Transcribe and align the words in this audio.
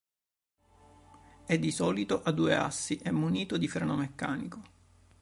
È 1.45 1.59
di 1.59 1.69
solito 1.69 2.23
a 2.23 2.31
due 2.31 2.55
assi 2.55 2.95
e 2.97 3.11
munito 3.11 3.55
di 3.59 3.67
freno 3.67 3.95
meccanico. 3.95 4.61